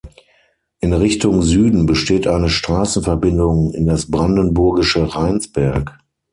In 0.79 0.93
Richtung 0.93 1.43
Süden 1.43 1.85
besteht 1.85 2.25
eine 2.25 2.49
Straßenverbindung 2.49 3.71
in 3.75 3.85
das 3.85 4.09
brandenburgische 4.09 5.13
Rheinsberg. 5.15 5.99